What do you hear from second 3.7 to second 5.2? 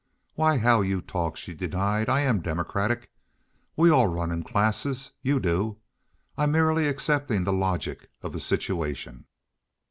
We all run in classes.